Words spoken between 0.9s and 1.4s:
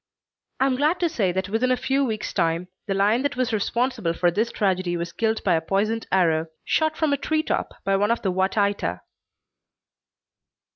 to say